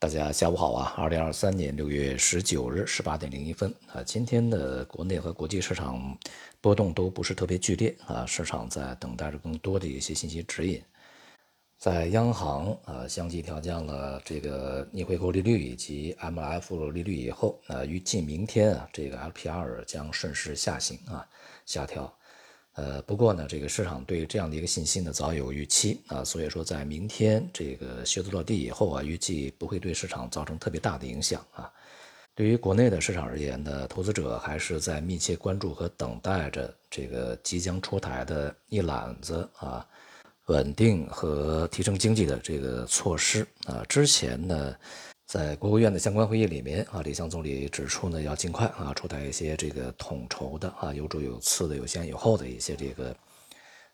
[0.00, 0.94] 大家下午好啊！
[0.96, 6.16] 二零二三年六月十九日十八点零一分啊，今天的国内和国际市场
[6.58, 10.82] 波动都不是特别剧烈啊，市场在等待着更多的一些信息指引。
[11.76, 21.28] 在央行啊相继调降了这个逆回购利率以及 MLF 利率以后，啊，预计明天啊这个 LPR 将顺势下行啊
[21.66, 22.10] 下调。
[22.74, 31.70] 呃，不过呢，这个市场对这样的一个信息呢早有预期啊，所以说在明天这个靴子落地以后啊，预计不会对市场造成特别大的影响啊。
[32.34, 39.86] 对于国内的市场而言呢，投资者还是在密切关注和等待着这个即将出台的一揽子啊
[40.46, 43.84] 稳定和提升经济的这个措施啊。
[43.88, 44.76] 之前呢。
[45.30, 53.16] 在国务院的相关会议里面啊，李强总理指出呢，要尽快啊出台一些这个统筹的啊有主有次的有先有后的一些这个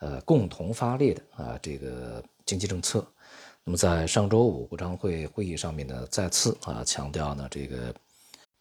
[0.00, 3.06] 呃共同发力的啊这个经济政策。
[3.62, 7.94] 那么在上周五国常会会议上面呢，再次啊强调呢，这个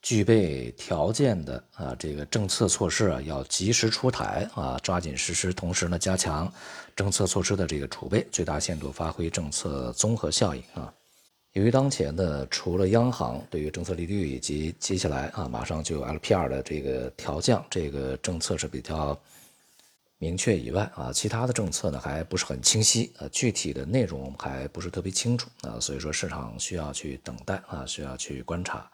[0.04, 6.54] 具备条件的啊这个政策措施啊要及时出台啊，抓紧实施，同时呢加强
[6.96, 10.94] 政策措施的这个储备，最大限度发挥政策综合效应啊。
[11.54, 19.20] 由于当前呢，除了央行对于政策利率以及接下来啊马上就有 LPR 的这个调降这个政策是比较
[20.20, 28.88] 明确以外啊，其他的政策呢还不是很清晰啊，具体的内容还不是特别清楚啊，所以说市场需要去等待啊，需要去观察，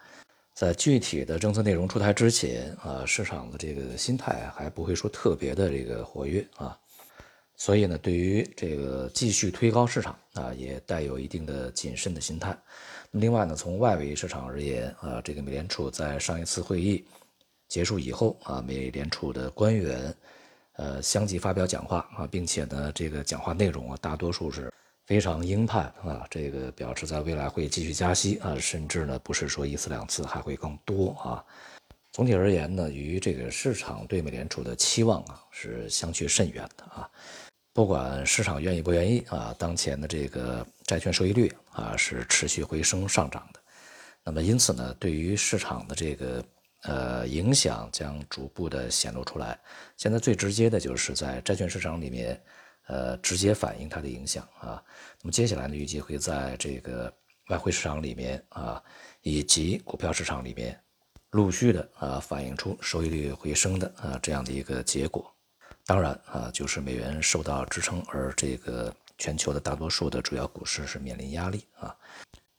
[0.53, 6.78] 在具体的政策内容出台之前啊，市场的这个心态还不会说特别的这个活跃啊。
[7.58, 12.58] 所以呢，对于这个继续推高市场啊，也带有一定的谨慎的心态。
[13.11, 17.06] 另外呢，从外围市场而言啊，这个美联储在上一次会议
[17.70, 20.14] 结束以后啊，美联储的官员
[20.73, 24.70] 呃相继发表讲话啊，并且呢，这个讲话内容啊，大多数是
[25.06, 31.44] 非常鹰派啊，这个表示在未来会继续加息啊，甚至呢不是说一次两次，还会更多啊。
[32.11, 37.10] 总体而言呢，与这个市场对美联储的期望啊是相去甚远的啊。
[37.75, 43.59] 不管市场愿意不愿意啊，当前的这个债券收益率啊是持续回升上涨的。
[44.23, 46.45] 那么因此呢，对于市场的这个
[46.83, 49.59] 呃影响将逐步的显露出来。
[49.97, 52.41] 现在最直接的就是在债券市场里面，
[52.87, 54.81] 呃直接反映它的影响啊。
[55.21, 57.14] 那么接下来呢，预计会在这个
[57.49, 58.81] 外汇市场里面啊，
[59.21, 60.80] 以及股票市场里面。
[61.31, 65.30] 陆续的啊反映出收益率回升的啊这样的一个结果，
[65.85, 71.95] 当然啊就是美元受到支撑，而这个全球的大多数的主要股市是面临压力啊。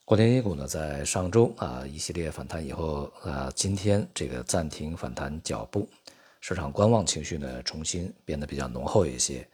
[0.05, 5.89] 国内 A 股呢在上周啊一系列反弹以后啊，今天这个暂停反弹脚步，
[6.41, 9.45] 市场观望情绪呢重新变得比较浓厚一些，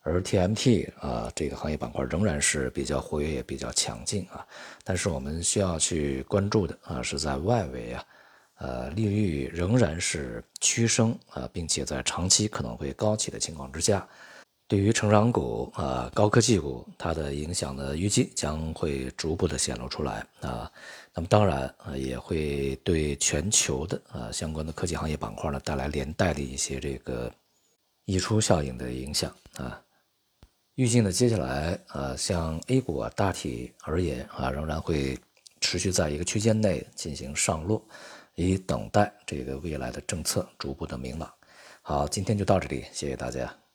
[0.00, 4.46] 而 TMT 啊这个行业板块仍然是比较活跃也比较强劲啊，
[4.82, 8.02] 但是我们需要去关注的啊是在外围啊。
[8.58, 14.06] 呃，利率仍然是趋升啊，并且在长期可能会高企的情况之下，
[14.66, 20.70] 对于成长股啊、高科技股，它的影响呢，预计将会逐步的显露出来啊。
[21.14, 27.32] 那么当然啊，也会对全球的啊相关的科技行业板块呢带来连带的一些这个
[28.04, 29.80] 溢出效应的影响啊。
[30.74, 35.18] 预计呢，接下来啊，像 A 股啊，大体而言啊，仍然会
[35.60, 37.82] 持续在一个区间内进行上落。
[38.34, 41.28] 以等待这个未来的政策逐步的明朗。
[41.82, 43.67] 好，今天就到这里，谢谢大家。